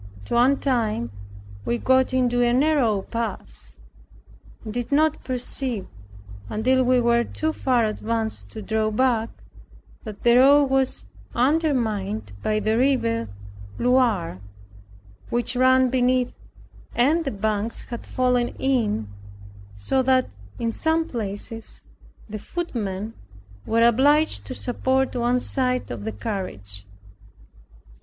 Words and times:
At 0.25 0.31
one 0.31 0.59
time 0.59 1.11
we 1.63 1.77
got 1.77 2.11
into 2.11 2.41
a 2.41 2.53
narrow 2.53 3.03
pass, 3.03 3.77
and 4.65 4.73
did 4.73 4.91
not 4.91 5.23
perceive, 5.23 5.85
until 6.49 6.83
we 6.83 6.99
were 6.99 7.23
too 7.23 7.53
far 7.53 7.85
advanced 7.85 8.49
to 8.49 8.63
draw 8.63 8.89
back, 8.89 9.29
that 10.03 10.23
the 10.23 10.37
road 10.39 10.71
was 10.71 11.05
undermined 11.35 12.33
by 12.41 12.59
the 12.59 12.79
river 12.79 13.29
Loire, 13.77 14.41
which 15.29 15.55
ran 15.55 15.91
beneath, 15.91 16.33
and 16.95 17.23
the 17.23 17.29
banks 17.29 17.83
had 17.89 18.03
fallen 18.03 18.47
in; 18.57 19.07
so 19.75 20.01
that 20.01 20.31
in 20.57 20.71
some 20.71 21.07
places 21.07 21.83
the 22.27 22.39
footmen 22.39 23.13
were 23.67 23.83
obliged 23.85 24.47
to 24.47 24.55
support 24.55 25.15
one 25.15 25.39
side 25.39 25.91
of 25.91 26.05
the 26.05 26.11
carriage. 26.11 26.87